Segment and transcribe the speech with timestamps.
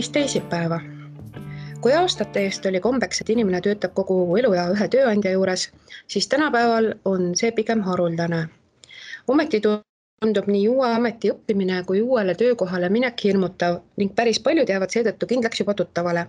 [0.00, 0.80] kaunist teisipäeva.
[1.80, 5.64] kui aastate eest oli kombeks, et inimene töötab kogu eluea ühe tööandja juures,
[6.08, 8.48] siis tänapäeval on see pigem haruldane.
[9.28, 14.96] ometi tundub nii uue ameti õppimine kui uuele töökohale minek hirmutav ning päris paljud jäävad
[14.96, 16.26] seetõttu kindlaks juba tuttavale,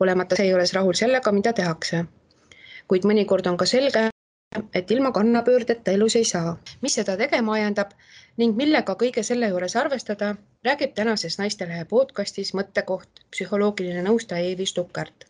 [0.00, 2.04] olemata seejuures rahul sellega, mida tehakse.
[2.88, 4.08] kuid mõnikord on ka selge,
[4.74, 6.56] et ilma kannapöördeta elus ei saa.
[6.80, 7.92] mis seda tegema ajendab
[8.36, 15.24] ning millega kõige selle juures arvestada, räägib tänases Naistelehe podcastis mõttekoht psühholoogiline nõustaja Eevi Stukkart.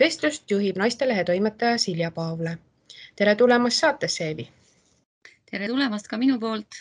[0.00, 2.58] vestlust juhib Naistelehe toimetaja Silja Paavle.
[3.16, 4.48] tere tulemast saatesse, Eevi.
[5.50, 6.80] tere tulemast ka minu poolt.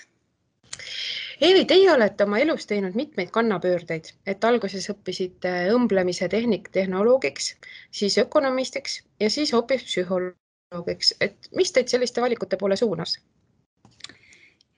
[1.41, 7.55] Eevi, teie olete oma elus teinud mitmeid kannapöördeid, et alguses õppisite õmblemise tehniktehnoloogiks,
[7.91, 13.19] siis ökonomistiks ja siis hoopis psühholoogiks, et mis teid selliste valikute poole suunas?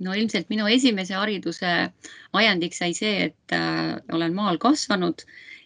[0.03, 1.73] No ilmselt minu esimese hariduse
[2.35, 5.23] ajendiks sai see, et äh, olen maal kasvanud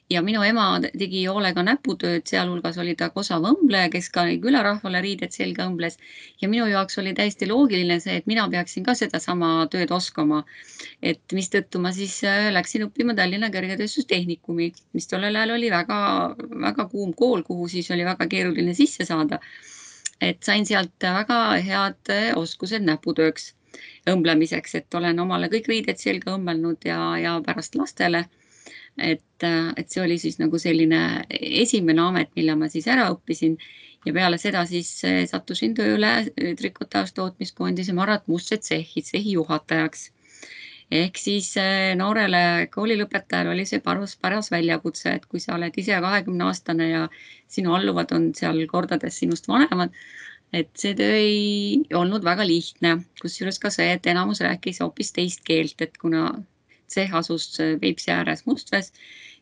[0.10, 5.34] ja minu ema tegi hoolega näputööd, sealhulgas oli ta kosav õmbleja, kes ka külarahvale riided
[5.36, 6.00] selga õmbles
[6.42, 10.44] ja minu jaoks oli täiesti loogiline see, et mina peaksin ka sedasama tööd oskama.
[11.02, 17.14] et mistõttu ma siis äh, läksin õppima Tallinna Kõrgtööstustehnikumi, mis tollel ajal oli väga-väga kuum
[17.14, 19.40] kool, kuhu siis oli väga keeruline sisse saada.
[20.22, 23.54] et sain sealt väga head äh, oskused näputööks
[24.10, 28.26] õmblemiseks, et olen omale kõik riided selga õmmelnud ja, ja pärast lastele.
[28.98, 29.44] et,
[29.78, 33.56] et see oli siis nagu selline esimene amet, mille ma siis ära õppisin
[34.06, 36.12] ja peale seda siis eh, sattusin tööle
[36.60, 40.12] trikotaažtootmiskoondise Marat Mustse tsehhi, tsehhi juhatajaks.
[40.92, 46.00] ehk siis eh, noorele koolilõpetajale oli see paras, paras väljakutse, et kui sa oled ise
[46.02, 47.04] kahekümne aastane ja
[47.48, 49.94] sinu alluvad on seal kordades sinust vanemad
[50.54, 55.44] et see töö ei olnud väga lihtne, kusjuures ka see, et enamus rääkis hoopis teist
[55.46, 56.32] keelt, et kuna
[56.90, 57.52] tsehh asus
[57.82, 58.92] Peipsi ääres Mustvees,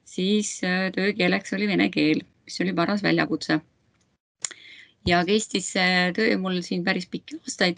[0.07, 3.59] siis äh, töökeeleks oli vene keel, mis oli paras väljakutse.
[5.07, 7.77] ja kestis see töö mul siin päris pikki aastaid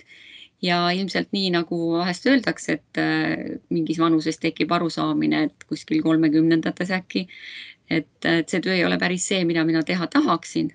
[0.65, 6.91] ja ilmselt nii nagu vahest öeldakse, et äh, mingis vanuses tekib arusaamine, et kuskil kolmekümnendates
[6.97, 7.27] äkki,
[7.89, 10.73] et, et see töö ei ole päris see, mida mina teha tahaksin.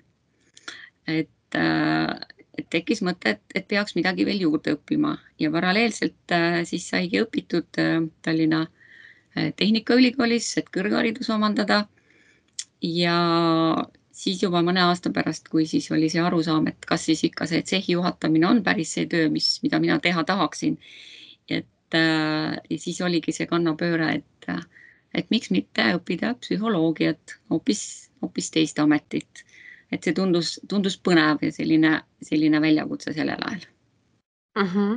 [1.07, 6.61] et äh, et tekkis mõte, et, et peaks midagi veel juurde õppima ja paralleelselt äh,
[6.67, 11.85] siis saigi õpitud äh, Tallinna äh, Tehnikaülikoolis, et kõrgharidus omandada.
[12.85, 13.17] ja
[14.15, 17.63] siis juba mõne aasta pärast, kui siis oli see arusaam, et kas siis ikka see
[17.65, 20.77] tsehhi juhatamine on päris see töö, mis, mida mina teha tahaksin.
[21.49, 24.47] et ja siis oligi see kannapööre, et,
[25.13, 27.83] et miks mitte õppida psühholoogiat hoopis,
[28.21, 29.45] hoopis teist ametit
[29.91, 34.63] et see tundus, tundus põnev ja selline, selline väljakutse sellel ajal uh.
[34.63, 34.95] -huh.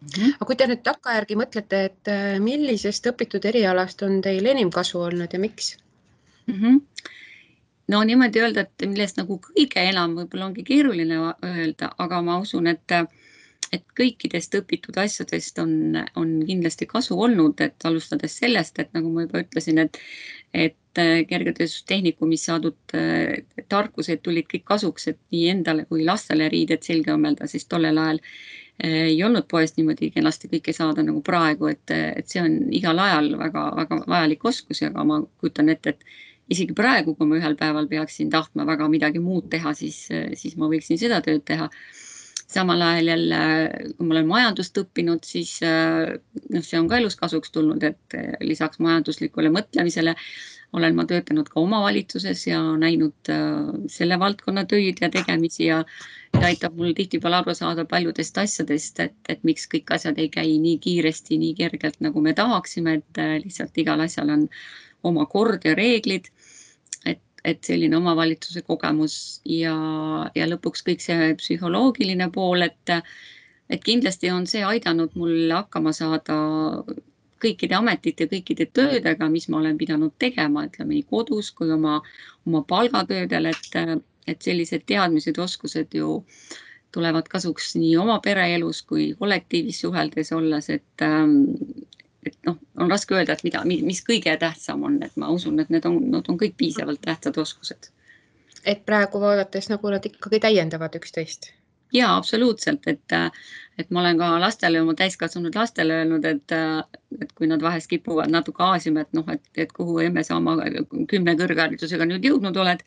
[0.00, 0.34] Mm -hmm.
[0.34, 5.00] aga kui te nüüd takkajärgi mõtlete, et äh, millisest õpitud erialast on teil enim kasu
[5.00, 5.76] olnud ja miks
[6.46, 6.54] mm?
[6.54, 6.80] -hmm.
[7.88, 12.66] no niimoodi öelda, et millest nagu kõige enam võib-olla ongi keeruline öelda, aga ma usun,
[12.66, 12.96] et
[13.72, 15.72] et kõikidest õpitud asjadest on,
[16.18, 19.98] on kindlasti kasu olnud, et alustades sellest, et nagu ma juba ütlesin, et,
[20.54, 26.82] et äh, kergetööstustehnikumi saadud äh, tarkused tulid kõik kasuks, et nii endale kui lastele riided
[26.86, 31.70] selga õmmelda, sest tollel ajal äh, ei olnud poest niimoodi kenasti kõike saada nagu praegu,
[31.70, 36.50] et, et see on igal ajal väga-väga vajalik oskus ja ka ma kujutan ette, et
[36.50, 40.66] isegi praegu, kui ma ühel päeval peaksin tahtma väga midagi muud teha, siis, siis ma
[40.72, 41.70] võiksin seda tööd teha
[42.50, 43.40] samal ajal jälle,
[43.96, 46.16] kui ma olen majandust õppinud, siis äh,
[46.50, 50.16] noh, see on ka elus kasuks tulnud, et äh, lisaks majanduslikule mõtlemisele
[50.74, 55.80] olen ma töötanud ka omavalitsuses ja näinud äh, selle valdkonna töid ja tegemisi ja
[56.42, 60.78] aitab mul tihtipeale aru saada paljudest asjadest, et, et miks kõik asjad ei käi nii
[60.82, 64.46] kiiresti, nii kergelt, nagu me tahaksime, et lihtsalt igal asjal on
[65.06, 66.30] oma kord ja reeglid
[67.44, 69.74] et selline omavalitsuse kogemus ja,
[70.36, 72.94] ja lõpuks kõik see psühholoogiline pool, et,
[73.70, 76.36] et kindlasti on see aidanud mul hakkama saada
[77.40, 82.00] kõikide ametite, kõikide töödega, mis ma olen pidanud tegema, ütleme nii kodus kui oma,
[82.46, 83.78] oma palgatöödel, et,
[84.28, 86.20] et sellised teadmised, oskused ju
[86.92, 91.06] tulevad kasuks nii oma pereelus kui kollektiivis suheldes olles, et,
[92.26, 95.70] et noh, on raske öelda, et mida, mis kõige tähtsam on, et ma usun, et
[95.70, 97.90] need on, nad on kõik piisavalt tähtsad oskused.
[98.64, 101.52] et praegu vaadates nagu nad ikkagi täiendavad üksteist
[101.92, 103.14] ja absoluutselt, et,
[103.78, 106.54] et ma olen ka lastele, oma täiskasvanud lastele öelnud, et,
[107.22, 110.56] et kui nad vahest kipuvad natuke aasima, et noh, et, et kuhu emme sa oma
[111.10, 112.84] kümne kõrgharidusega nüüd jõudnud oled.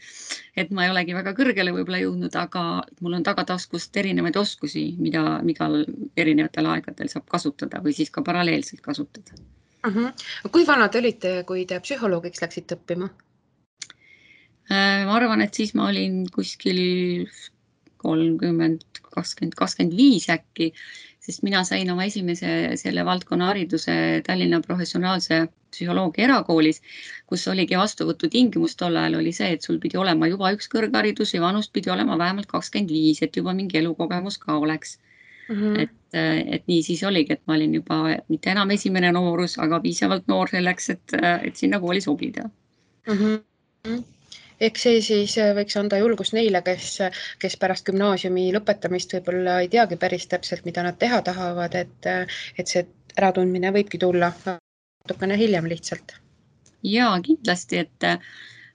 [0.55, 5.39] et ma ei olegi väga kõrgele võib-olla jõudnud, aga mul on tagataskust erinevaid oskusi, mida,
[5.43, 5.69] mida
[6.17, 9.35] erinevatel aegadel saab kasutada või siis ka paralleelselt kasutada
[9.87, 9.91] uh.
[9.91, 10.51] -huh.
[10.51, 13.09] kui vana te olite, kui te psühholoogiks läksite õppima?
[14.69, 17.27] ma arvan, et siis ma olin kuskil
[18.03, 20.71] kolmkümmend, kakskümmend, kakskümmend viis äkki,
[21.23, 23.95] sest mina sain oma esimese selle valdkonna hariduse
[24.27, 26.81] Tallinna professionaalse psühholoogia erakoolis,
[27.29, 31.41] kus oligi vastuvõtutingimus tol ajal oli see, et sul pidi olema juba üks kõrgharidus ja
[31.41, 34.97] vanust pidi olema vähemalt kakskümmend viis, et juba mingi elukogemus ka oleks
[35.49, 35.55] mm.
[35.55, 35.79] -hmm.
[35.85, 36.19] et,
[36.57, 40.51] et nii siis oligi, et ma olin juba mitte enam esimene noorus, aga piisavalt noor
[40.51, 42.49] selleks, et, et sinna kooli sobida
[43.07, 43.17] mm.
[43.17, 44.03] -hmm
[44.59, 46.97] eks see siis äh, võiks anda julgust neile, kes,
[47.41, 52.09] kes pärast gümnaasiumi lõpetamist võib-olla ei teagi päris täpselt, mida nad teha tahavad, et,
[52.57, 52.85] et see
[53.17, 56.17] äratundmine võibki tulla natukene hiljem lihtsalt.
[56.83, 58.05] ja kindlasti, et,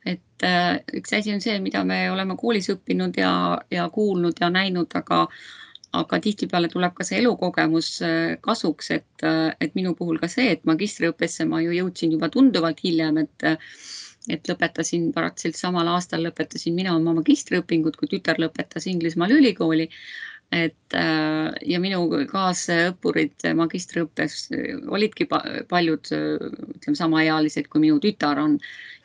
[0.06, 3.32] et äh, üks asi on see, mida me oleme koolis õppinud ja,
[3.70, 5.26] ja kuulnud ja näinud, aga
[5.96, 9.24] aga tihtipeale tuleb ka see elukogemus äh, kasuks, et,
[9.60, 13.46] et minu puhul ka see, et magistriõppesse ma ju jõudsin juba tunduvalt hiljem, et
[14.28, 19.88] et lõpetasin praktiliselt samal aastal lõpetasin mina oma magistriõpingud, kui tütar lõpetas Inglismaal ülikooli.
[20.52, 24.48] et äh, ja minu kaasõppurid magistriõppes
[24.88, 25.26] olidki
[25.68, 28.56] paljud, ütleme samaealised kui minu tütar on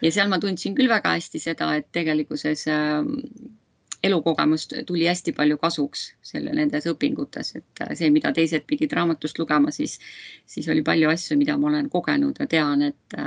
[0.01, 3.03] ja seal ma tundsin küll väga hästi seda, et tegelikkuses äh,
[4.03, 9.71] elukogemust tuli hästi palju kasuks selle, nendes õpingutes, et see, mida teised pidid raamatust lugema,
[9.71, 9.97] siis,
[10.45, 13.17] siis oli palju asju, mida ma olen kogenud ja tean, et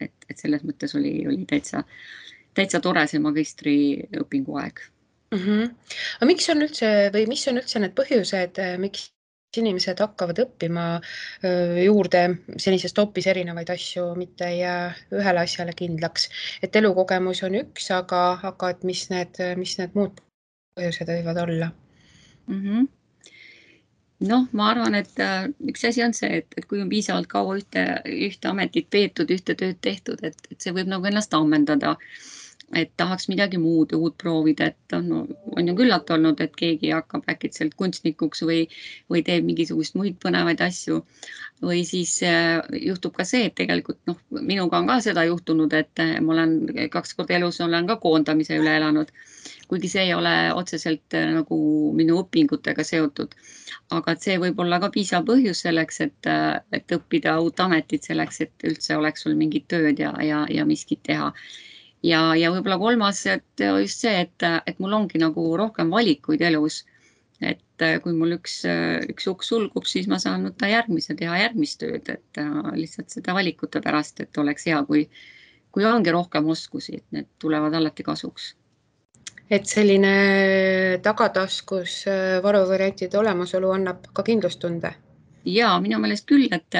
[0.00, 1.84] et, et selles mõttes oli, oli täitsa,
[2.54, 4.84] täitsa tore see magistriõpingu aeg
[5.34, 5.40] mm.
[5.40, 5.74] -hmm.
[6.18, 9.10] aga miks on üldse või mis on üldse need põhjused, miks
[9.54, 10.84] inimesed hakkavad õppima
[11.84, 12.24] juurde
[12.58, 16.26] senisest hoopis erinevaid asju, mitte ei jää ühele asjale kindlaks,
[16.62, 20.18] et elukogemus on üks, aga, aga et mis need, mis need muud
[20.74, 22.60] põhjused võivad olla mm?
[22.60, 22.92] -hmm
[24.20, 27.58] noh, ma arvan, et äh, üks asi on see, et, et kui on piisavalt kaua
[27.58, 27.84] ühte,
[28.28, 31.96] ühte ametit peetud, ühte tööd tehtud, et, et see võib nagu ennast ammendada.
[32.72, 37.28] Et tahaks midagi muud, uut proovida, et on, on ju küllalt olnud, et keegi hakkab
[37.30, 38.64] äkitselt kunstnikuks või,
[39.12, 41.04] või teeb mingisugust muid põnevaid asju.
[41.64, 46.02] või siis äh, juhtub ka see, et tegelikult noh, minuga on ka seda juhtunud, et
[46.02, 46.58] äh, ma olen
[46.92, 49.12] kaks korda elus olen ka koondamise üle elanud
[49.68, 51.58] kuigi see ei ole otseselt äh, nagu
[51.96, 53.34] minu õpingutega seotud.
[53.90, 56.28] aga et see võib olla ka piisav põhjus selleks, et,
[56.72, 61.02] et õppida uut ametit selleks, et üldse oleks sul mingit tööd ja, ja, ja miskit
[61.06, 61.30] teha.
[62.04, 66.82] Ja, ja võib-olla kolmas, et just see, et, et mul ongi nagu rohkem valikuid elus
[67.42, 68.60] et äh, kui mul üks,
[69.10, 72.42] üks uks sulgub, siis ma saan võtta järgmise, teha järgmist tööd, et
[72.78, 75.08] lihtsalt seda valikute pärast, et oleks hea, kui,
[75.74, 78.52] kui ongi rohkem oskusi, et need tulevad alati kasuks
[79.52, 80.12] et selline
[81.04, 84.94] tagataskus äh, varuvariantide olemasolu annab ka kindlustunde?
[85.44, 86.76] Ja minu meelest küll, et,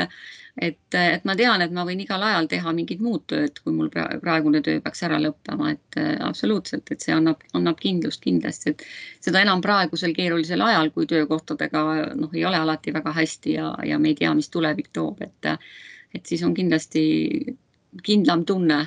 [0.60, 3.90] et, et ma tean, et ma võin igal ajal teha mingit muud tööd, kui mul
[3.92, 8.86] praegune töö peaks ära lõppema, et äh, absoluutselt, et see annab, annab kindlust kindlasti, et
[9.24, 11.84] seda enam praegusel keerulisel ajal, kui töökohtadega
[12.14, 15.54] noh, ei ole alati väga hästi ja, ja me ei tea, mis tulevik toob, et,
[16.14, 17.04] et siis on kindlasti
[18.02, 18.86] kindlam tunne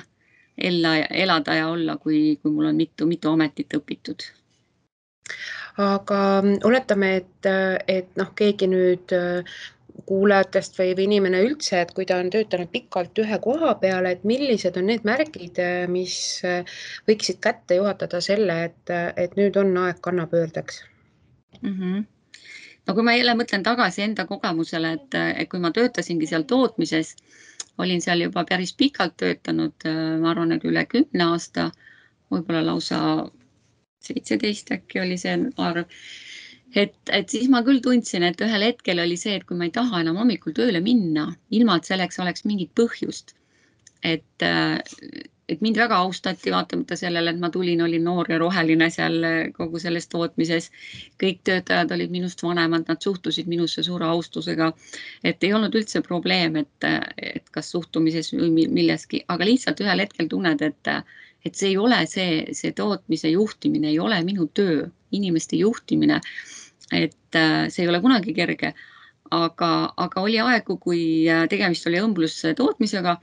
[0.58, 4.26] ella, elada ja olla, kui, kui mul on mitu, mitu ametit õpitud.
[5.78, 6.20] Aga
[6.66, 7.50] oletame, et,
[7.86, 9.14] et noh, keegi nüüd
[10.08, 14.22] kuulajatest või, või inimene üldse, et kui ta on töötanud pikalt ühe koha peal, et
[14.28, 15.58] millised on need märgid,
[15.90, 16.18] mis
[17.08, 20.84] võiksid kätte juhatada selle, et, et nüüd on aeg kannapöördeks
[21.62, 21.74] mm?
[21.74, 22.06] -hmm
[22.88, 27.10] no kui ma jälle mõtlen tagasi enda kogemusele, et, et kui ma töötasingi seal tootmises,
[27.78, 29.84] olin seal juba päris pikalt töötanud,
[30.22, 31.68] ma arvan, et üle kümne aasta,
[32.32, 33.00] võib-olla lausa
[34.08, 35.36] seitseteist äkki oli see
[35.68, 35.86] arv.
[36.76, 39.74] et, et siis ma küll tundsin, et ühel hetkel oli see, et kui ma ei
[39.74, 43.34] taha enam hommikul tööle minna, ilma et selleks oleks mingit põhjust,
[44.04, 44.48] et
[45.48, 49.24] et mind väga austati, vaatamata sellele, et ma tulin, olin noor ja roheline seal
[49.56, 50.70] kogu selles tootmises.
[51.22, 54.72] kõik töötajad olid minust vanemad, nad suhtusid minusse suure austusega.
[55.24, 60.28] et ei olnud üldse probleem, et, et kas suhtumises või milleski, aga lihtsalt ühel hetkel
[60.28, 60.92] tunned, et,
[61.44, 66.20] et see ei ole see, see tootmise juhtimine ei ole minu töö, inimeste juhtimine.
[66.92, 67.36] et
[67.68, 68.74] see ei ole kunagi kerge.
[69.30, 73.18] aga, aga oli aegu, kui tegemist oli õmblustootmisega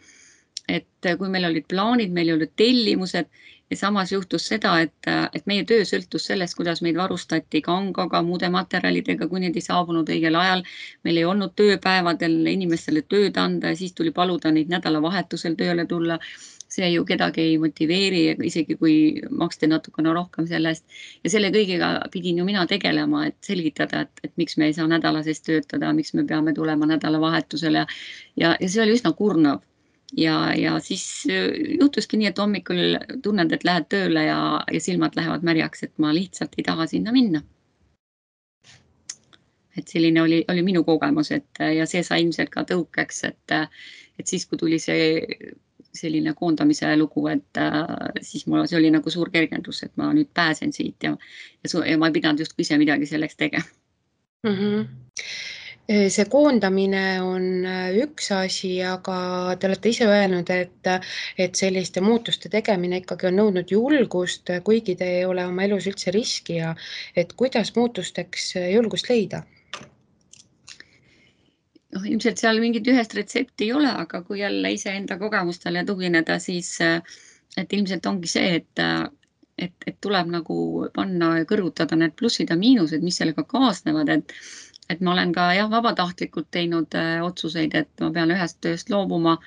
[0.67, 3.29] et äh, kui meil olid plaanid, meil olid tellimused
[3.71, 8.21] ja samas juhtus seda, et, äh, et meie töö sõltus sellest, kuidas meid varustati kangaga,
[8.25, 10.63] muude materjalidega, kui need ei saabunud õigel ajal.
[11.03, 16.19] meil ei olnud tööpäevadel inimestele tööd anda ja siis tuli paluda neid nädalavahetusel tööle tulla.
[16.75, 18.95] See ju kedagi ei motiveeri, isegi kui
[19.43, 20.85] maksti natukene rohkem selle eest.
[21.23, 24.87] ja selle kõigega pidin ju mina tegelema, et selgitada, et, et miks me ei saa
[24.91, 27.87] nädala sees töötada, miks me peame tulema nädalavahetusele ja,
[28.35, 29.63] ja, ja see oli üsna kurnav
[30.17, 31.25] ja, ja siis
[31.79, 34.39] juhtuski nii, et hommikul tunned, et lähed tööle ja,
[34.71, 37.43] ja silmad lähevad märjaks, et ma lihtsalt ei taha sinna minna.
[39.75, 43.55] et selline oli, oli minu kogemus, et ja see sai ilmselt ka tõukeks, et,
[44.19, 45.19] et siis, kui tuli see
[45.95, 47.83] selline koondamise lugu, et äh,
[48.21, 51.15] siis mul see oli nagu suur kergendus, et ma nüüd pääsen siit ja,
[51.63, 53.67] ja, ja ma ei pidanud justkui ise midagi selleks tegema
[54.45, 54.57] mm.
[54.57, 54.87] -hmm
[55.85, 59.17] see koondamine on äh, üks asi, aga
[59.59, 60.89] te olete ise öelnud, et,
[61.37, 66.13] et selliste muutuste tegemine ikkagi on nõudnud julgust, kuigi te ei ole oma elus üldse
[66.15, 66.73] riskija.
[67.15, 69.43] et kuidas muutusteks julgust leida?
[71.95, 76.75] Noh, ilmselt seal mingit ühest retsepti ei ole, aga kui jälle iseenda kogemustele tugineda, siis
[76.81, 78.83] et ilmselt ongi see, et,
[79.57, 80.57] et, et tuleb nagu
[80.95, 84.37] panna ja kõrvutada need plussid ja miinused, mis sellega kaasnevad, et
[84.89, 89.39] et ma olen ka jah, vabatahtlikult teinud äh, otsuseid, et ma pean ühest tööst loobuma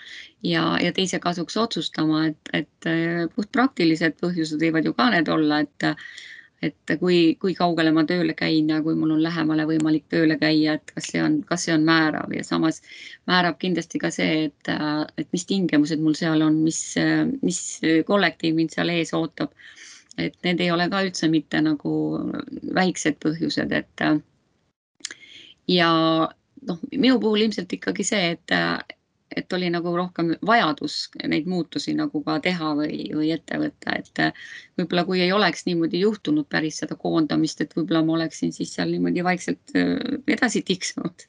[0.43, 5.61] ja, ja teise kasuks otsustama, et, et äh, puhtpraktilised põhjused võivad ju ka need olla,
[5.62, 5.88] et
[6.62, 10.75] et kui, kui kaugele ma tööle käin ja kui mul on lähemale võimalik tööle käia,
[10.79, 12.81] et kas see on, kas see on määrav ja samas
[13.31, 14.73] määrab kindlasti ka see, et,
[15.19, 16.81] et mis tingimused mul seal on, mis,
[17.47, 17.61] mis
[18.09, 19.55] kollektiiv mind seal ees ootab.
[20.19, 21.93] et need ei ole ka üldse mitte nagu
[22.75, 24.03] väiksed põhjused, et
[25.71, 25.91] ja
[26.67, 28.98] noh, minu puhul ilmselt ikkagi see, et
[29.37, 30.97] et oli nagu rohkem vajadus
[31.28, 34.23] neid muutusi nagu ka teha või, või ette võtta, et
[34.78, 38.92] võib-olla kui ei oleks niimoodi juhtunud päris seda koondamist, et võib-olla ma oleksin siis seal
[38.94, 39.94] niimoodi vaikselt äh,
[40.37, 41.26] edasi tiksunud.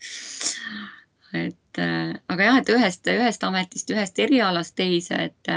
[1.33, 5.55] et äh, aga jah, et ühest, ühest ametist, ühest erialast teise, et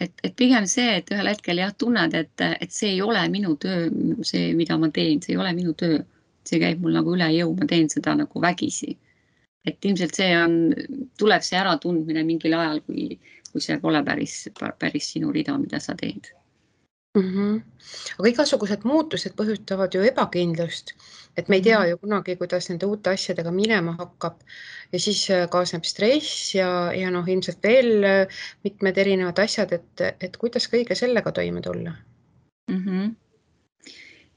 [0.00, 3.54] et, et pigem see, et ühel hetkel jah, tunned, et, et see ei ole minu
[3.62, 3.86] töö,
[4.26, 6.02] see, mida ma teen, see ei ole minu töö.
[6.44, 8.98] see käib mul nagu üle jõu, ma teen seda nagu vägisi
[9.64, 10.56] et ilmselt see on,
[11.18, 13.18] tuleb see äratundmine mingil ajal, kui,
[13.50, 16.32] kui see pole päris, päris sinu rida, mida sa teed
[17.14, 17.22] mm.
[17.22, 17.60] -hmm.
[18.18, 20.94] aga igasugused muutused põhjustavad ju ebakindlust,
[21.36, 21.90] et me ei tea -hmm.
[21.90, 24.40] ju kunagi, kuidas nende uute asjadega minema hakkab
[24.92, 28.26] ja siis äh, kaasneb stress ja, ja noh, ilmselt veel äh,
[28.64, 31.94] mitmed erinevad asjad, et, et kuidas kõige sellega toime tulla
[32.70, 32.82] mm?
[32.86, 33.14] -hmm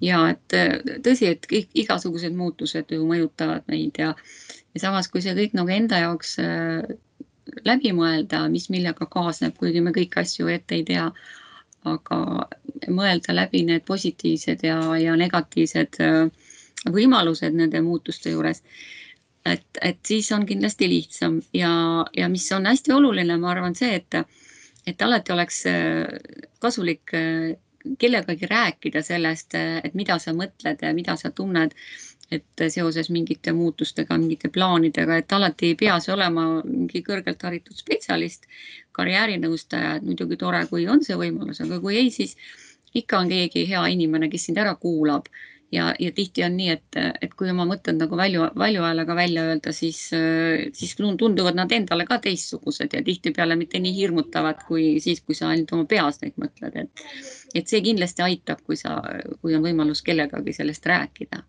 [0.01, 0.53] ja et
[1.05, 4.13] tõsi, et kõik igasugused muutused ju mõjutavad meid ja,
[4.75, 6.85] ja samas, kui see kõik nagu enda jaoks äh,
[7.65, 11.07] läbi mõelda, mis millega kaasneb, kuigi me kõiki asju ette ei tea,
[11.87, 12.19] aga
[12.91, 16.25] mõelda läbi need positiivsed ja, ja negatiivsed äh,
[16.93, 18.63] võimalused nende muutuste juures.
[19.47, 21.71] et, et siis on kindlasti lihtsam ja,
[22.17, 24.19] ja mis on hästi oluline, ma arvan, see, et,
[24.85, 27.15] et alati oleks äh, kasulik
[27.99, 31.75] kellegagi rääkida sellest, et mida sa mõtled ja mida sa tunned
[32.31, 37.77] et seoses mingite muutustega, mingite plaanidega, et alati ei pea see olema mingi kõrgelt haritud
[37.79, 38.47] spetsialist,
[38.97, 42.35] karjäärinõustaja, et muidugi tore, kui on see võimalus, aga kui ei, siis
[42.97, 45.29] ikka on keegi hea inimene, kes sind ära kuulab.
[45.67, 49.41] Ja, ja tihti on nii, et, et kui oma mõtted nagu valju, valju häälega välja
[49.49, 49.97] öelda, siis,
[50.77, 55.49] siis tunduvad nad endale ka teistsugused ja tihtipeale mitte nii hirmutavad kui siis, kui sa
[55.51, 57.03] ainult oma peas neid mõtled, et,
[57.51, 58.95] et see kindlasti aitab, kui sa,
[59.41, 61.43] kui on võimalus kellegagi sellest rääkida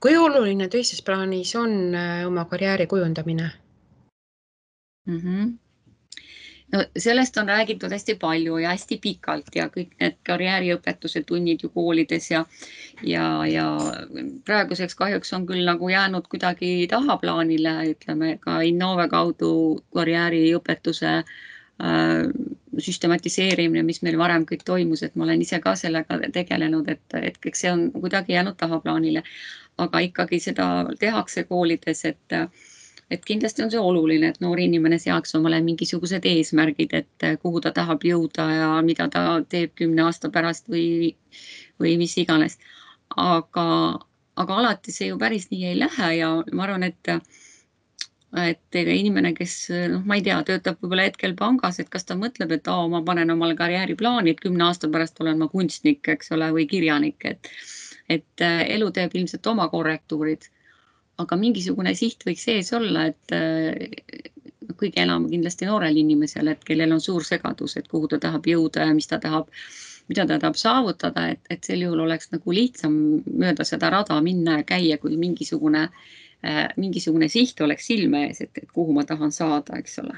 [0.00, 3.50] kui oluline teises plaanis on äh, oma karjääri kujundamine
[5.06, 5.18] mm?
[5.18, 5.52] -hmm.
[6.72, 11.68] no sellest on räägitud hästi palju ja hästi pikalt ja kõik need karjääriõpetuse tunnid ju
[11.68, 12.44] koolides ja
[13.02, 13.66] ja, ja
[14.44, 21.24] praeguseks kahjuks on küll nagu jäänud kuidagi tahaplaanile, ütleme ka Innove kaudu karjääriõpetuse äh,
[22.78, 27.38] süstematiseerimine, mis meil varem kõik toimus, et ma olen ise ka sellega tegelenud, et, et
[27.42, 29.22] kõik see on kuidagi jäänud tahaplaanile.
[29.78, 30.64] aga ikkagi seda
[31.00, 32.34] tehakse koolides, et,
[33.10, 37.72] et kindlasti on see oluline, et noor inimene seaks omale mingisugused eesmärgid, et kuhu ta
[37.72, 41.16] tahab jõuda ja mida ta teeb kümne aasta pärast või,
[41.80, 42.58] või mis iganes.
[43.16, 43.64] aga,
[44.36, 47.08] aga alati see ju päris nii ei lähe ja ma arvan, et
[48.40, 49.54] et inimene, kes
[49.92, 53.02] noh, ma ei tea, töötab võib-olla hetkel pangas, et kas ta mõtleb, et aa, ma
[53.04, 57.52] panen omale karjääriplaani, et kümne aasta pärast olen ma kunstnik, eks ole, või kirjanik, et
[58.10, 60.48] et äh, elu teeb ilmselt oma korrektuurid.
[61.22, 66.92] aga mingisugune siht võiks ees olla, et äh, kõige enam kindlasti noorel inimesel, et kellel
[66.96, 69.52] on suur segadus, et kuhu ta tahab jõuda ja mis ta tahab,
[70.08, 72.96] mida ta tahab saavutada, et, et sel juhul oleks nagu lihtsam
[73.28, 76.21] mööda seda rada minna ja käia, kui mingisugune Äh,
[76.76, 80.16] mingisugune siht oleks silme ees, et, et kuhu ma tahan saada, eks ole.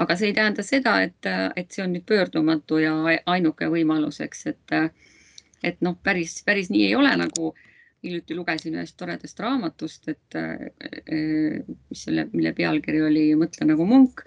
[0.00, 1.26] aga see ei tähenda seda, et,
[1.56, 2.94] et see on nüüd pöördumatu ja
[3.28, 4.76] ainuke võimalus, eks, et,
[5.66, 7.52] et noh, päris, päris nii ei ole, nagu
[8.02, 10.38] hiljuti lugesin ühest toredast raamatust, et
[11.10, 14.24] mis selle, mille pealkiri oli Mõtle nagu munk.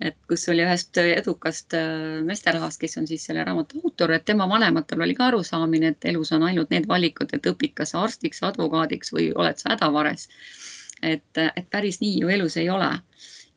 [0.00, 4.48] Et kus oli ühest edukast äh, meesterahvast, kes on siis selle raamatu autor, et tema
[4.48, 9.12] vanematel oli ka arusaamine, et elus on ainult need valikud, et õpid kas arstiks, advokaadiks
[9.14, 10.28] või oled sa hädavares.
[11.02, 12.90] et, et päris nii ju elus ei ole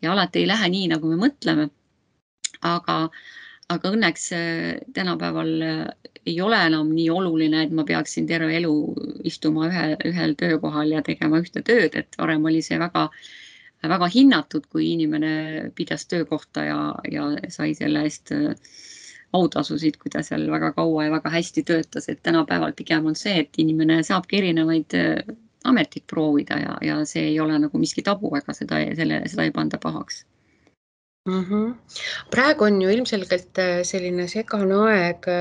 [0.01, 1.69] ja alati ei lähe nii, nagu me mõtleme.
[2.61, 2.95] aga,
[3.69, 5.83] aga õnneks äh, tänapäeval äh,
[6.25, 8.73] ei ole enam nii oluline, et ma peaksin terve elu
[9.23, 13.29] istuma ühe, ühel töökohal ja tegema ühte tööd, et varem oli see väga äh,
[13.87, 16.79] väga hinnatud, kui inimene pidas töökohta ja,
[17.11, 18.55] ja sai selle eest äh,
[19.33, 23.37] autasusid, kui ta seal väga kaua ja väga hästi töötas, et tänapäeval pigem on see,
[23.45, 25.21] et inimene saabki erinevaid äh,
[25.69, 29.55] ameteid proovida ja, ja see ei ole nagu miski tabu, ega seda, selle, seda ei
[29.55, 30.23] panda pahaks
[31.29, 31.43] mm.
[31.45, 31.73] -hmm.
[32.31, 35.31] praegu on ju ilmselgelt äh, selline segane aeg,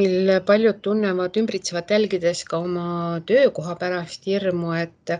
[0.00, 5.18] mil paljud tunnevad ümbritsevat jälgides ka oma töökoha pärast hirmu, et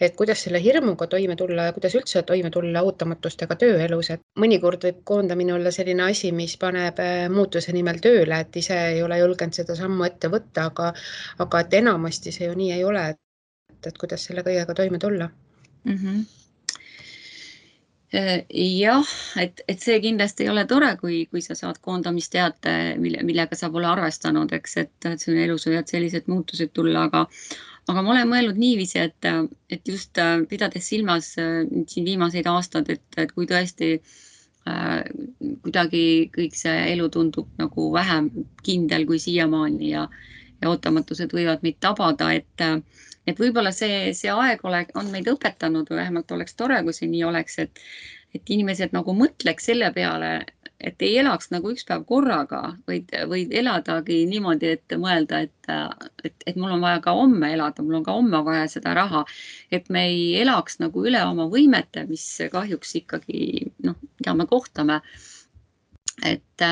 [0.00, 4.88] et kuidas selle hirmuga toime tulla ja kuidas üldse toime tulla ootamatustega tööelus, et mõnikord
[4.88, 9.20] võib koondamine olla selline asi, mis paneb äh, muutuse nimel tööle, et ise ei ole
[9.22, 10.92] julgenud seda sammu ette võtta, aga,
[11.44, 13.06] aga et enamasti see ju nii ei ole.
[13.14, 15.96] et, et kuidas selle kõigega toime tulla mm?
[15.96, 16.26] -hmm
[18.10, 23.56] jah, et, et see kindlasti ei ole tore, kui, kui sa saad koondamisteate, mille, millega
[23.56, 27.26] sa pole arvestanud, eks, et, et sinu elus võivad sellised muutused tulla, aga,
[27.88, 29.28] aga ma olen mõelnud niiviisi, et,
[29.72, 35.00] et just äh, pidades silmas äh, siin viimaseid aastaid, et, et kui tõesti äh,
[35.64, 36.02] kuidagi
[36.34, 38.30] kõik see elu tundub nagu vähem
[38.66, 40.04] kindel kui siiamaani ja,
[40.60, 42.66] ja ootamatused võivad meid tabada, et,
[43.26, 47.08] et võib-olla see, see aeg ole, on meid õpetanud või vähemalt oleks tore, kui see
[47.08, 47.84] nii oleks, et,
[48.36, 50.32] et inimesed nagu mõtleks selle peale,
[50.80, 55.70] et ei elaks nagu üks päev korraga, vaid, vaid eladagi niimoodi, et mõelda, et,
[56.28, 59.24] et, et mul on vaja ka homme elada, mul on ka homme vaja seda raha.
[59.74, 63.42] et me ei elaks nagu üle oma võimete, mis kahjuks ikkagi
[63.88, 65.00] noh, mida me kohtame.
[66.26, 66.66] et,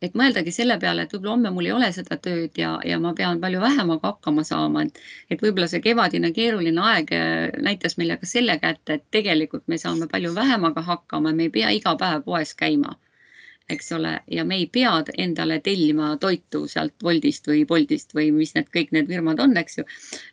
[0.00, 3.12] et mõeldagi selle peale, et võib-olla homme mul ei ole seda tööd ja, ja ma
[3.14, 7.12] pean palju vähemaga hakkama saama, et, et võib-olla see kevadine keeruline aeg
[7.68, 11.76] näitas meile ka selle kätte, et tegelikult me saame palju vähemaga hakkama, me ei pea
[11.76, 12.96] iga päev poes käima
[13.68, 18.54] eks ole, ja me ei pea endale tellima toitu sealt Woldist või Boltist või mis
[18.54, 19.84] need kõik need firmad on, eks ju.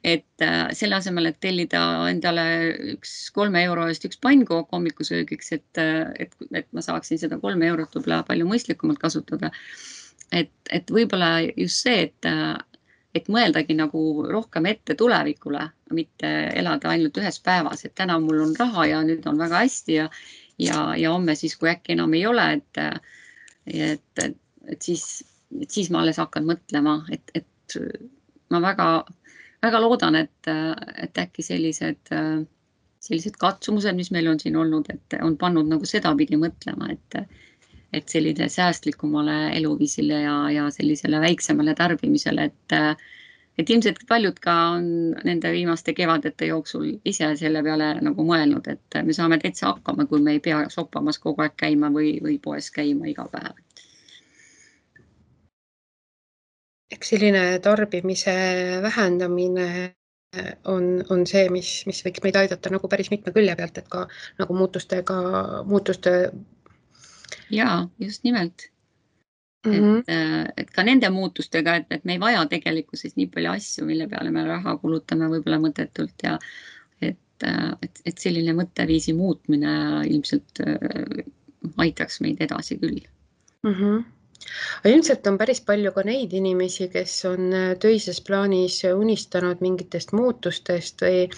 [0.05, 2.45] et äh, selle asemel, et tellida endale
[2.93, 7.67] üks kolme euro eest üks pannkook hommikusöögiks, et, äh, et, et ma saaksin seda kolme
[7.71, 9.49] eurot võib-olla palju mõistlikumalt kasutada.
[10.31, 12.53] et, et võib-olla just see, et äh,
[13.13, 18.55] et mõeldagi nagu rohkem ette tulevikule, mitte elada ainult ühes päevas, et täna mul on
[18.57, 20.07] raha ja nüüd on väga hästi ja
[20.59, 22.81] ja, ja homme siis, kui äkki enam ei ole, et
[23.67, 25.23] et, et, siis,
[25.61, 27.77] et siis ma alles hakkan mõtlema, et, et
[28.53, 28.87] ma väga,
[29.63, 30.51] väga loodan, et,
[31.01, 32.11] et äkki sellised,
[33.03, 37.39] sellised katsumused, mis meil on siin olnud, et on pannud nagu sedapidi mõtlema, et,
[37.93, 42.77] et selline säästlikumale eluviisile ja, ja sellisele väiksemale tarbimisele, et
[43.57, 44.85] et ilmselt paljud ka on
[45.27, 50.21] nende viimaste kevadete jooksul ise selle peale nagu mõelnud, et me saame täitsa hakkama, kui
[50.21, 53.59] me ei pea shoppamas kogu aeg käima või, või poes käima iga päev.
[56.93, 58.33] eks selline tarbimise
[58.81, 59.67] vähendamine
[60.69, 64.03] on, on see, mis, mis võiks meid aidata nagu päris mitme külje pealt, et ka
[64.41, 65.17] nagu muutustega,
[65.65, 66.13] muutuste.
[67.49, 68.69] ja just nimelt
[69.65, 69.99] Mm -hmm.
[69.99, 73.85] et, äh, et ka nende muutustega, et, et me ei vaja tegelikkuses nii palju asju,
[73.85, 76.33] mille peale me raha kulutame võib-olla mõttetult ja
[77.01, 79.75] et, äh, et, et selline mõtteviisi muutmine
[80.09, 81.23] ilmselt äh,
[81.77, 82.99] aitaks meid edasi küll
[83.63, 83.73] mm.
[83.73, 84.03] -hmm
[84.85, 91.29] ilmselt on päris palju ka neid inimesi, kes on töises plaanis unistanud mingitest muutustest või,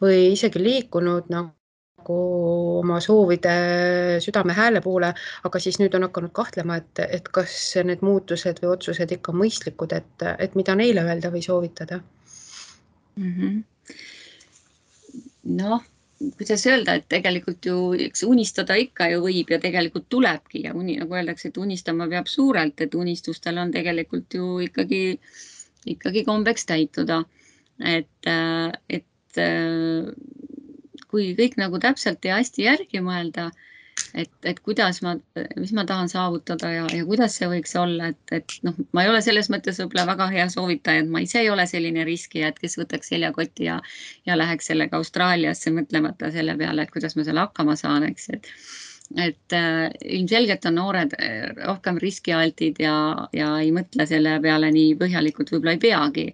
[0.00, 1.57] või isegi liikunud nagu
[1.98, 5.12] nagu oma soovide südame hääle poole,
[5.44, 9.92] aga siis nüüd on hakanud kahtlema, et, et kas need muutused või otsused ikka mõistlikud,
[9.92, 12.00] et, et mida neile öelda või soovitada
[13.16, 13.62] mm -hmm.?
[15.58, 15.82] noh,
[16.36, 20.98] kuidas öelda, et tegelikult ju eks unistada ikka ju võib ja tegelikult tulebki ja uni,
[20.98, 25.20] nagu öeldakse, et unistama peab suurelt, et unistustel on tegelikult ju ikkagi,
[25.86, 27.24] ikkagi kombeks täituda.
[27.78, 28.26] et,
[28.90, 29.04] et
[31.10, 33.48] kui kõik nagu täpselt ja hästi järgi mõelda,
[34.14, 35.14] et, et kuidas ma,
[35.58, 39.12] mis ma tahan saavutada ja, ja kuidas see võiks olla, et, et noh, ma ei
[39.12, 42.60] ole selles mõttes võib-olla väga hea soovitaja, et ma ise ei ole selline riskija, et
[42.62, 43.78] kes võtaks seljakoti ja,
[44.28, 48.52] ja läheks sellega Austraaliasse mõtlemata selle peale, et kuidas ma selle hakkama saan, eks, et
[49.16, 52.94] et äh, ilmselgelt on noored äh, rohkem riskialtid ja,
[53.32, 56.26] ja ei mõtle selle peale nii põhjalikult, võib-olla ei peagi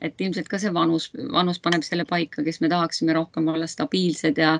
[0.00, 4.38] et ilmselt ka see vanus, vanus paneb selle paika, kes me tahaksime rohkem olla stabiilsed
[4.42, 4.58] ja,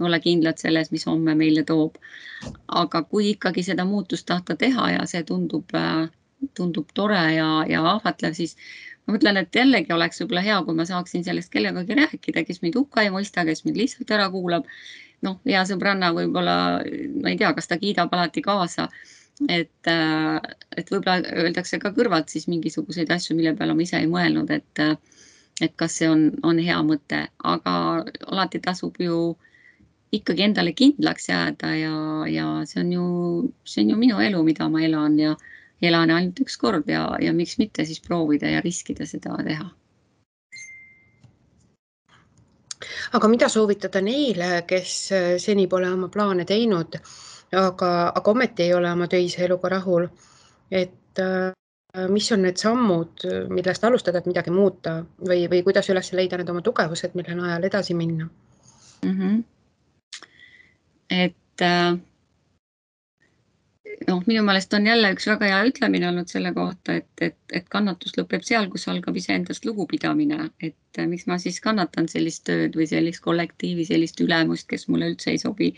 [0.00, 1.96] olla kindlad selles, mis homme meile toob.
[2.68, 5.72] aga kui ikkagi seda muutust tahta teha ja see tundub,
[6.54, 8.56] tundub tore ja, ja ahvatlev, siis
[9.06, 12.76] ma mõtlen, et jällegi oleks võib-olla hea, kui ma saaksin sellest kellegagi rääkida, kes mind
[12.80, 14.68] hukka ei mõista, kes mind lihtsalt ära kuulab.
[15.24, 16.56] noh, hea sõbranna võib-olla,
[17.22, 18.90] ma ei tea, kas ta kiidab alati kaasa.
[19.48, 24.50] Et, et võib-olla öeldakse ka kõrvalt siis mingisuguseid asju, mille peale ma ise ei mõelnud,
[24.50, 24.84] et,
[25.60, 27.74] et kas see on, on hea mõte, aga
[28.26, 29.36] alati tasub ju
[30.16, 31.94] ikkagi endale kindlaks jääda ja,
[32.30, 33.06] ja see on ju,
[33.68, 35.34] see on ju minu elu, mida ma elan ja
[35.84, 39.68] elan ainult üks kord ja, ja miks mitte siis proovida ja riskida seda teha.
[43.16, 46.98] aga mida soovitada neile, kes äh, seni pole oma plaane teinud,
[47.52, 50.08] aga, aga ometi ei ole oma töise eluga rahul?
[50.70, 51.52] et äh,
[52.12, 56.50] mis on need sammud, millest alustada, et midagi muuta või, või kuidas üles leida need
[56.52, 58.28] oma tugevused, mille najal edasi minna
[59.04, 59.14] mm?
[59.14, 59.40] -hmm.
[61.10, 61.96] et äh
[64.04, 67.68] noh, minu meelest on jälle üks väga hea ütlemine olnud selle kohta, et, et, et
[67.72, 72.88] kannatus lõpeb seal, kus algab iseendast lugupidamine, et miks ma siis kannatan sellist tööd või
[72.90, 75.72] sellist kollektiivi, sellist ülemust, kes mulle üldse ei sobi.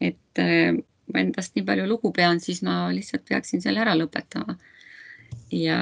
[0.00, 0.76] et äh,
[1.16, 4.58] endast nii palju lugu pean, siis ma lihtsalt peaksin selle ära lõpetama.
[5.52, 5.78] ja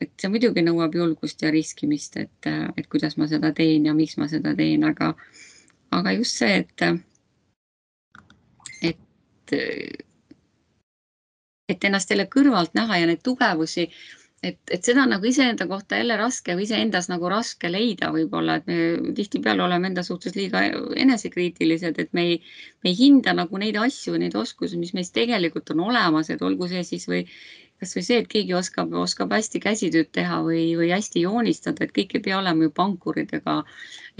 [0.00, 4.16] et see muidugi nõuab julgust ja riskimist, et, et kuidas ma seda teen ja miks
[4.18, 5.12] ma seda teen, aga,
[5.94, 6.82] aga just see, et,
[8.82, 9.54] et
[11.68, 13.88] et ennast jälle kõrvalt näha ja neid tugevusi,
[14.44, 18.68] et, et seda nagu iseenda kohta jälle raske või iseendas nagu raske leida võib-olla, et
[18.68, 20.62] me tihtipeale oleme enda suhtes liiga
[21.04, 22.38] enesekriitilised, et me ei,
[22.84, 26.68] me ei hinda nagu neid asju, neid oskusi, mis meis tegelikult on olemas, et olgu
[26.70, 27.24] see siis või
[27.82, 32.14] kasvõi see, et keegi oskab, oskab hästi käsitööd teha või, või hästi joonistada, et kõik
[32.16, 33.56] ei pea olema ju pankurid ega,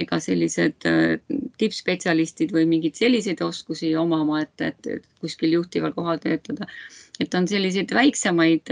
[0.00, 6.66] ega sellised äh, tippspetsialistid või mingeid selliseid oskusi omama, et, et, kuskil juhtival kohal töötada.
[7.20, 8.70] et on selliseid väiksemaid,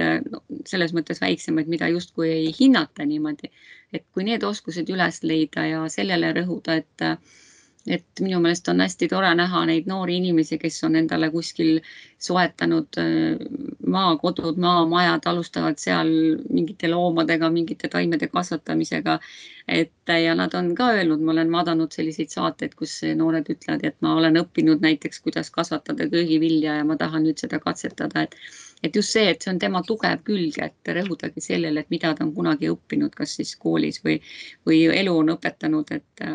[0.67, 3.53] selles mõttes väiksemaid, mida justkui ei hinnata niimoodi,
[3.93, 7.07] et kui need oskused üles leida ja sellele rõhuda, et
[7.87, 11.81] et minu meelest on hästi tore näha neid noori inimesi, kes on endale kuskil
[12.23, 13.41] soetanud äh,
[13.87, 16.13] maakodud, maamajad, alustavad seal
[16.51, 19.19] mingite loomadega, mingite taimede kasvatamisega.
[19.69, 23.97] et ja nad on ka öelnud, ma olen vaadanud selliseid saateid, kus noored ütlevad, et
[24.01, 28.37] ma olen õppinud näiteks, kuidas kasvatada köögivilja ja ma tahan nüüd seda katsetada, et
[28.83, 32.25] et just see, et see on tema tugev külg, et rõhudagi sellele, et mida ta
[32.25, 34.19] on kunagi õppinud, kas siis koolis või,
[34.67, 36.27] või elu on õpetanud, et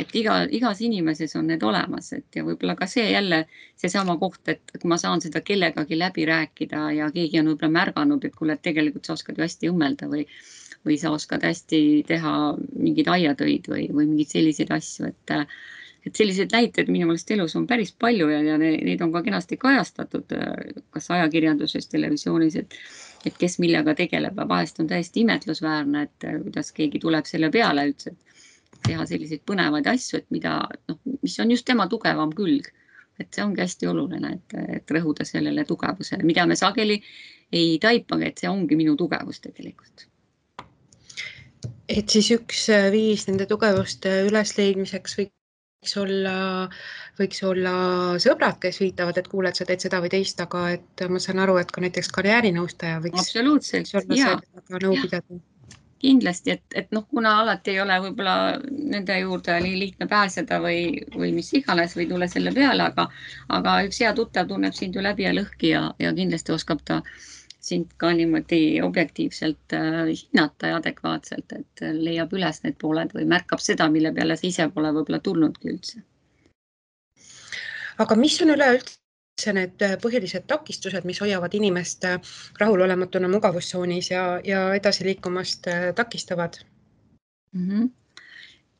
[0.00, 3.42] et iga, igas inimeses on need olemas, et ja võib-olla ka see jälle
[3.80, 8.24] seesama koht, et kui ma saan seda kellegagi läbi rääkida ja keegi on võib-olla märganud,
[8.24, 10.24] et kuule, et tegelikult sa oskad ju hästi õmmelda või,
[10.88, 12.32] või sa oskad hästi teha
[12.72, 15.38] mingeid aiatöid või, või mingeid selliseid asju, et
[16.02, 19.54] et selliseid näiteid minu meelest elus on päris palju ja, ja neid on ka kenasti
[19.54, 20.32] kajastatud,
[20.90, 22.74] kas ajakirjanduses, televisioonis, et
[23.22, 27.84] et kes millega tegeleb ja vahest on täiesti imetlusväärne, et kuidas keegi tuleb selle peale
[27.86, 28.31] üldse, et
[28.86, 32.70] teha selliseid põnevaid asju, et mida noh, mis on just tema tugevam külg.
[33.20, 36.96] et see ongi hästi oluline, et, et rõhuda sellele tugevusele, mida me sageli
[37.52, 40.06] ei taipagi, et see ongi minu tugevus tegelikult.
[41.88, 46.34] et siis üks viis nende tugevuste ülesleidmiseks võiks olla,
[47.20, 47.76] võiks olla
[48.22, 51.44] sõbrad, kes viitavad, et kuule, et sa teed seda või teist, aga et ma saan
[51.44, 53.26] aru, et ka näiteks karjäärinõustaja võiks.
[53.26, 54.38] absoluutselt, ja,
[54.72, 55.42] nõu pidada
[56.02, 58.36] kindlasti, et, et noh, kuna alati ei ole võib-olla
[58.68, 63.08] nende juurde nii lihtne pääseda või, või mis iganes või tulla selle peale, aga,
[63.58, 67.02] aga üks hea tuttav tunneb sind ju läbi ja lõhki ja, ja kindlasti oskab ta
[67.62, 73.62] sind ka niimoodi objektiivselt äh, hinnata ja adekvaatselt, et leiab üles need pooled või märkab
[73.62, 76.02] seda, mille peale sa ise pole võib-olla tulnudki üldse.
[78.02, 79.01] aga mis on üleüldse üldse
[79.56, 82.20] need äh, põhilised takistused, mis hoiavad inimest äh,
[82.60, 86.60] rahulolematuna mugavustsoonis ja, ja edasi liikumast äh, takistavad
[87.52, 87.66] mm?
[87.68, 87.90] -hmm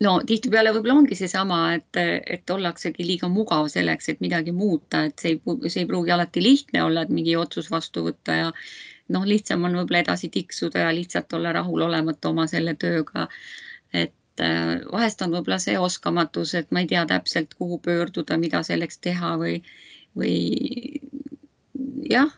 [0.02, 5.18] no tihtipeale võib-olla ongi seesama, et, et ollaksegi liiga mugav selleks, et midagi muuta, et
[5.18, 8.48] see ei, see ei pruugi alati lihtne olla, et mingi otsus vastu võtta ja
[9.14, 13.28] noh, lihtsam on võib-olla edasi tiksuda ja lihtsalt olla rahulolematu oma selle tööga.
[13.92, 14.42] et
[14.92, 19.36] vahest on võib-olla see oskamatus, et ma ei tea täpselt, kuhu pöörduda, mida selleks teha
[19.38, 19.62] või
[20.18, 21.00] või
[22.10, 22.30] jah,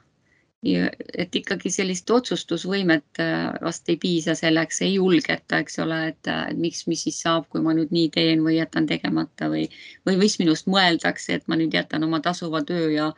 [0.64, 6.56] et ikkagi sellist otsustusvõimet äh, vast ei piisa selleks, ei julgeta, eks ole, et, et
[6.60, 9.66] miks, mis siis saab, kui ma nüüd nii teen või jätan tegemata või,
[10.08, 13.10] või mis minust mõeldakse, et ma nüüd jätan oma tasuva töö ja,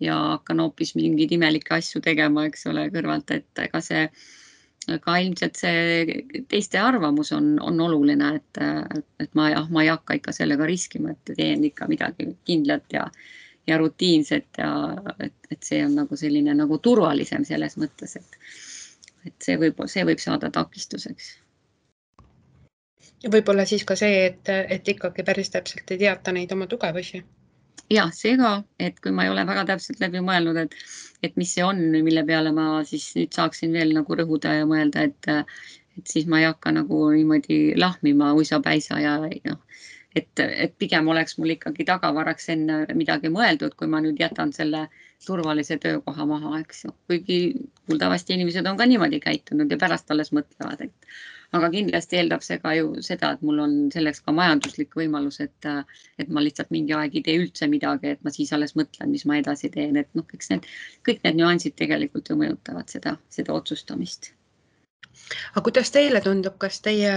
[0.00, 4.08] ja hakkan hoopis mingeid imelikke asju tegema, eks ole, kõrvalt, et ega see
[4.86, 8.60] aga ilmselt see teiste arvamus on, on oluline, et,
[9.20, 13.08] et ma jah, ma ei hakka ikka sellega riskima, et teen ikka midagi kindlat ja,
[13.66, 14.70] ja rutiinset ja
[15.20, 18.38] et, et see on nagu selline nagu turvalisem selles mõttes, et,
[19.26, 21.32] et see võib, see võib saada takistuseks.
[23.22, 27.24] ja võib-olla siis ka see, et, et ikkagi päris täpselt ei teata neid oma tugevusi
[27.90, 28.52] ja see ka,
[28.82, 30.74] et kui ma ei ole väga täpselt läbi mõelnud, et,
[31.22, 35.06] et mis see on, mille peale ma siis nüüd saaksin veel nagu rõhuda ja mõelda,
[35.10, 35.30] et,
[35.98, 39.62] et siis ma ei hakka nagu niimoodi lahmima uisapäisa ja noh,
[40.16, 44.86] et, et pigem oleks mul ikkagi tagavaraks enne midagi mõeldud, kui ma nüüd jätan selle
[45.26, 46.92] turvalise töökoha maha, eks ju.
[47.10, 47.38] kuigi
[47.86, 51.16] kuuldavasti inimesed on ka niimoodi käitunud ja pärast alles mõtlevad, et
[51.56, 55.68] aga kindlasti eeldab see ka ju seda, et mul on selleks ka majanduslik võimalus, et,
[56.18, 59.26] et ma lihtsalt mingi aeg ei tee üldse midagi, et ma siis alles mõtlen, mis
[59.30, 60.66] ma edasi teen, et noh, eks need
[61.06, 64.32] kõik need nüansid tegelikult ju mõjutavad seda, seda otsustamist.
[65.54, 67.12] Aga kuidas teile tundub, kas teie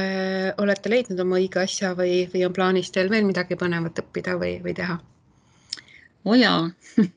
[0.58, 4.58] olete leidnud oma õige asja või, või on plaanis teil veel midagi põnevat õppida või,
[4.66, 5.00] või teha?
[6.28, 6.68] oo oh jaa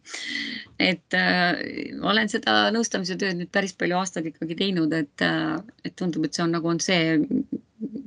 [0.90, 1.58] et äh,
[2.02, 6.34] olen seda nõustamise tööd nüüd päris palju aastaid ikkagi teinud, et äh,, et tundub, et
[6.34, 7.18] see on nagu on see,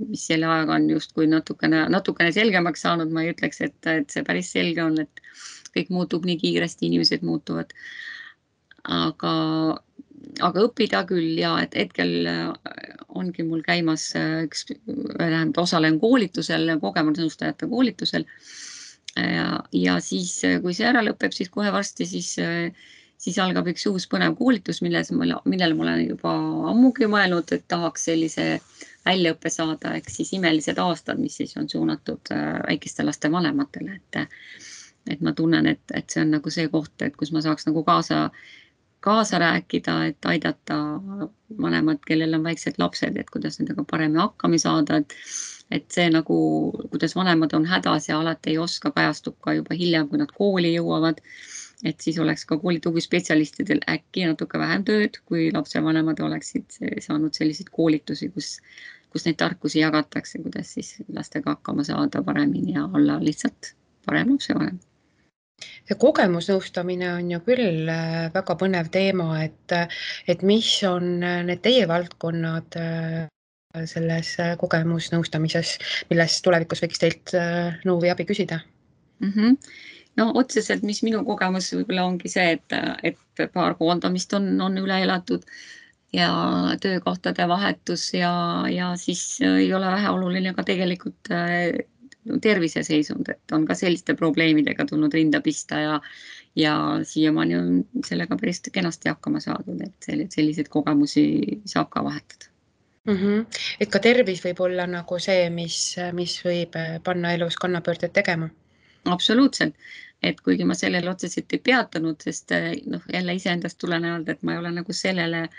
[0.09, 4.25] mis selle ajaga on justkui natukene, natukene selgemaks saanud, ma ei ütleks, et, et see
[4.27, 5.23] päris selge on, et
[5.75, 7.73] kõik muutub nii kiiresti, inimesed muutuvad.
[8.85, 9.33] aga,
[10.45, 12.73] aga õppida küll ja et hetkel äh,
[13.15, 18.27] ongi mul käimas äh, üks, tähendab, osalen koolitusel, kogemusnõustajate koolitusel.
[19.15, 22.33] Ja, ja siis, kui see ära lõpeb, siis kohe varsti siis,
[23.15, 26.33] siis algab üks uus põnev koolitus, milles, millele ma olen juba
[26.73, 28.57] ammugi mõelnud, et tahaks sellise
[29.05, 34.25] väljaõppe saada, ehk siis imelised aastad, mis siis on suunatud äh, väikeste laste vanematele, et
[35.05, 37.83] et ma tunnen, et, et see on nagu see koht, et kus ma saaks nagu
[37.85, 38.31] kaasa,
[39.05, 40.77] kaasa rääkida, et aidata
[41.61, 45.13] vanemad, kellel on väiksed lapsed, et kuidas nendega paremini hakkama saada, et
[45.73, 46.37] et see nagu,
[46.91, 50.75] kuidas vanemad on hädas ja alati ei oska, kajastub ka juba hiljem, kui nad kooli
[50.75, 51.21] jõuavad.
[51.85, 57.69] et siis oleks ka kooli tugispetsialistidel äkki natuke vähem tööd, kui lapsevanemad oleksid saanud selliseid
[57.77, 58.55] koolitusi, kus,
[59.13, 63.73] kus neid tarkusi jagatakse, kuidas siis lastega hakkama saada paremini ja olla lihtsalt
[64.07, 64.79] parem lapsevanem
[65.61, 69.77] see kogemusnõustamine on ju küll äh, väga põnev teema, et,
[70.27, 73.25] et mis on need teie valdkonnad, äh,
[73.83, 75.75] selles äh, kogemusnõustamises,
[76.11, 78.61] milles tulevikus võiks teilt äh, nõu või abi küsida
[79.19, 79.31] mm?
[79.31, 79.57] -hmm.
[80.21, 85.01] no otseselt, mis minu kogemus võib-olla ongi see, et, et paar koondamist on, on üle
[85.03, 85.43] elatud
[86.15, 86.29] ja
[86.81, 91.83] töökohtade vahetus ja, ja siis ei ole väheoluline ka tegelikult äh,
[92.41, 95.99] terviseseisund, et on ka selliste probleemidega tulnud rinda pista ja
[96.55, 101.25] ja siiamaani on sellega päris kenasti hakkama saadud, et selliseid kogemusi
[101.67, 102.47] saab ka vahetada
[103.05, 103.15] mm.
[103.15, 103.45] -hmm.
[103.79, 108.49] et ka tervis võib olla nagu see, mis, mis võib äh, panna elus kannapöördeid tegema.
[109.05, 109.75] absoluutselt,
[110.23, 114.53] et kuigi ma sellele otseselt ei peatunud, sest äh, noh, jälle iseendast tulenevalt, et ma
[114.53, 115.49] ei ole nagu sellele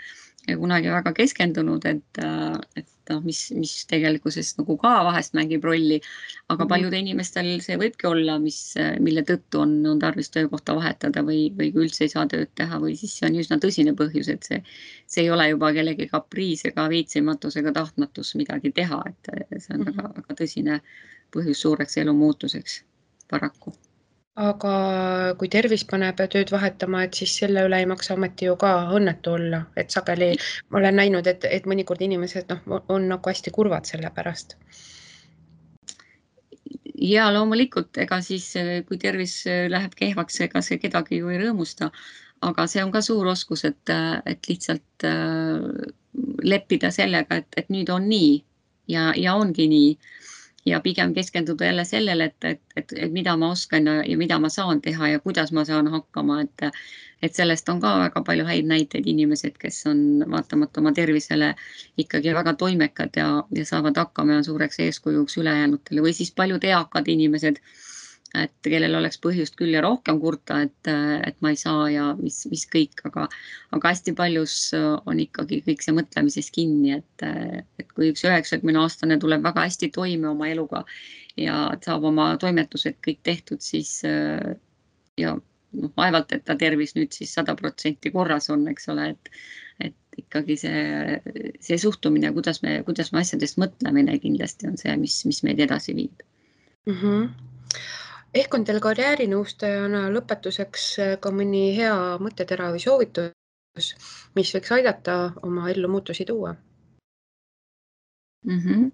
[0.47, 5.99] kunagi väga keskendunud, et, äh, et noh, mis, mis tegelikkuses nagu ka vahest mängib rolli.
[6.47, 6.69] aga mm -hmm.
[6.69, 11.71] paljudel inimestel see võibki olla, mis, mille tõttu on, on tarvis töökohta vahetada või, või
[11.73, 14.61] kui üldse ei saa tööd teha või siis see on üsna tõsine põhjus, et see,
[15.07, 19.81] see ei ole juba kellegi kapriis ega viitsimatus ega tahtmatus midagi teha, et see on
[19.81, 19.97] mm -hmm.
[19.97, 20.81] väga, väga tõsine
[21.35, 22.83] põhjus suureks elumuutuseks
[23.29, 23.73] paraku
[24.37, 24.73] aga
[25.39, 29.33] kui tervis paneb tööd vahetama, et siis selle üle ei maksa ometi ju ka õnnetu
[29.33, 30.35] olla, et sageli
[30.69, 34.53] ma olen näinud, et, et mõnikord inimesed noh, on nagu hästi kurvad selle pärast.
[37.01, 38.51] ja loomulikult, ega siis,
[38.87, 39.41] kui tervis
[39.73, 41.89] läheb kehvaks, ega see kedagi ju ei rõõmusta.
[42.41, 43.89] aga see on ka suur oskus, et,
[44.25, 45.65] et lihtsalt äh,
[46.43, 48.43] leppida sellega, et, et nüüd on nii
[48.93, 49.97] ja, ja ongi nii
[50.67, 54.39] ja pigem keskenduda jälle sellele, et, et, et, et mida ma oskan ja, ja mida
[54.39, 56.71] ma saan teha ja kuidas ma saan hakkama, et
[57.21, 61.53] et sellest on ka väga palju häid näiteid, inimesed, kes on vaatamata oma tervisele
[61.97, 66.63] ikkagi väga toimekad ja, ja saavad hakkama ja on suureks eeskujuks ülejäänutele või siis paljud
[66.63, 67.57] eakad inimesed
[68.35, 70.89] et kellel oleks põhjust küll ja rohkem kurta, et,
[71.27, 73.27] et ma ei saa ja mis, mis kõik, aga,
[73.75, 77.27] aga hästi paljus on ikkagi kõik see mõtlemises kinni, et,
[77.79, 80.83] et kui üks üheksakümne aastane tuleb väga hästi toime oma eluga
[81.39, 87.31] ja saab oma toimetused kõik tehtud, siis ja noh, vaevalt, et ta tervis nüüd siis
[87.37, 89.33] sada protsenti korras on, eks ole, et,
[89.87, 91.19] et ikkagi see,
[91.63, 95.95] see suhtumine, kuidas me, kuidas me asjadest mõtlemine kindlasti on see, mis, mis meid edasi
[95.95, 96.25] viib
[96.89, 96.97] mm.
[96.97, 97.46] -hmm
[98.41, 103.93] ehk on teil karjäärinõustajana lõpetuseks äh, ka mõni hea mõttetera või soovitus,
[104.35, 106.55] mis võiks aidata oma ellu muutusi tuua?
[108.45, 108.59] mm.
[108.59, 108.91] -hmm.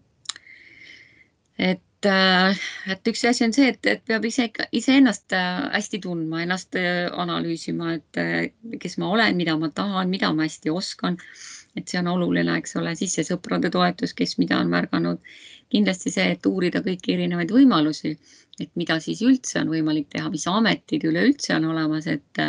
[1.58, 2.58] et Äh,
[2.92, 7.94] et üks asi on see, et, et peab ise, iseennast äh, hästi tundma, ennast analüüsima,
[8.00, 11.18] et kes ma olen, mida ma tahan, mida ma hästi oskan.
[11.78, 15.22] Et see on oluline, eks ole, siis see sõprade toetus, kes mida on märganud.
[15.74, 18.12] kindlasti see, et uurida kõiki erinevaid võimalusi,
[18.62, 22.44] et mida siis üldse on võimalik teha, mis ametid üleüldse on olemas, et,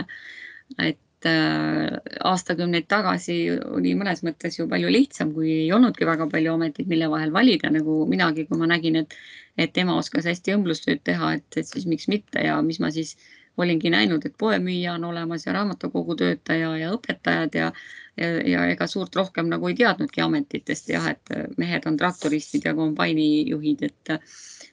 [0.84, 1.94] et äh,
[2.32, 3.38] aastakümneid tagasi
[3.78, 7.72] oli mõnes mõttes ju palju lihtsam, kui ei olnudki väga palju ameteid, mille vahel valida,
[7.72, 9.16] nagu minagi, kui ma nägin, et,
[9.56, 13.16] et ema oskas hästi õmblustööd teha, et, et siis miks mitte ja mis ma siis
[13.56, 17.70] olingi näinud, et poemüüja on olemas ja raamatukogu töötaja ja õpetajad ja,
[18.16, 22.74] ja, ja ega suurt rohkem nagu ei teadnudki ametitest jah, et mehed on traktoristid ja
[22.74, 24.18] kombainijuhid, et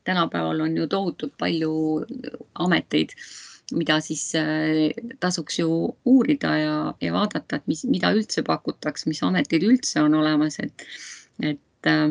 [0.04, 1.72] tänapäeval on ju tohutult palju
[2.66, 3.14] ameteid
[3.76, 5.70] mida siis äh, tasuks ju
[6.06, 10.86] uurida ja, ja vaadata, et mis, mida üldse pakutakse, mis ametid üldse on olemas, et,
[11.40, 12.08] et, äh,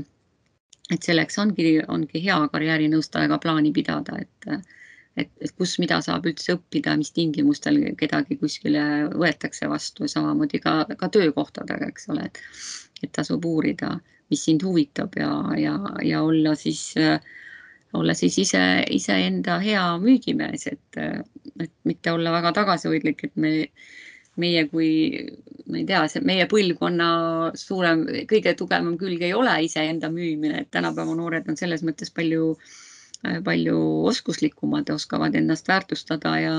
[0.91, 4.71] et selleks ongi, ongi hea karjäärinõustajaga plaani pidada, et,
[5.16, 10.85] et, et kus, mida saab üldse õppida, mis tingimustel kedagi kuskile võetakse vastu, samamoodi ka,
[11.01, 12.40] ka töökohtadega, eks ole, et,
[13.03, 13.96] et tasub uurida,
[14.31, 17.18] mis sind huvitab ja, ja, ja olla siis äh,
[17.92, 21.01] olla siis ise, iseenda hea müügimees, et,
[21.61, 23.53] et mitte olla väga tagasihoidlik, et me,
[24.40, 24.90] meie kui,
[25.66, 27.09] ma ei tea, see meie põlvkonna
[27.59, 32.55] suurem, kõige tugevam külg ei ole iseenda müümine, et tänapäeva noored on selles mõttes palju,
[33.45, 33.77] palju
[34.09, 36.55] oskuslikumad, oskavad ennast väärtustada ja,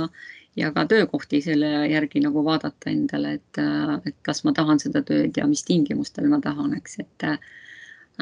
[0.55, 3.61] ja ka töökohti selle järgi nagu vaadata endale, et,
[4.05, 7.29] et kas ma tahan seda tööd ja mis tingimustel ma tahan, eks, et,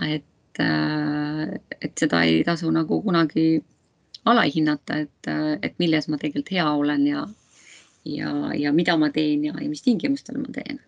[0.08, 0.28] et
[0.60, 3.63] et, et seda ei tasu nagu kunagi
[4.25, 5.32] alahinnata, et,
[5.63, 7.25] et milles ma tegelikult hea olen ja,
[8.06, 10.82] ja, ja mida ma teen ja, ja mis tingimustel ma teen.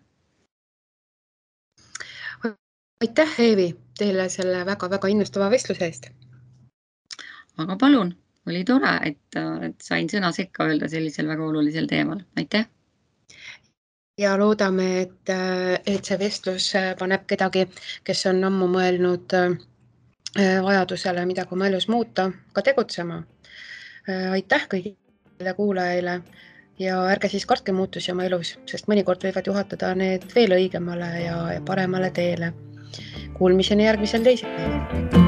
[3.02, 6.04] aitäh, Eevi, teile selle väga-väga innustava vestluse eest.
[7.62, 8.12] Aga palun,
[8.50, 12.68] oli tore, et, et sain sõna sekka öelda sellisel väga olulisel teemal, aitäh
[14.18, 15.32] ja loodame, et,
[15.86, 17.66] et see vestlus paneb kedagi,
[18.04, 23.22] kes on ammu mõelnud äh, vajadusele midagi oma elus muuta, ka tegutsema.
[24.08, 26.20] Äh, aitäh kõigile kuulajaile
[26.82, 31.42] ja ärge siis kartke muutusi oma elus, sest mõnikord võivad juhatada need veel õigemale ja,
[31.66, 32.52] paremale teele.
[33.38, 35.21] Kuulmiseni järgmisel teisipäeval